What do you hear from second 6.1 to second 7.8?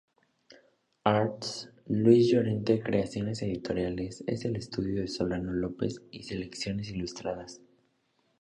Selecciones Ilustradas.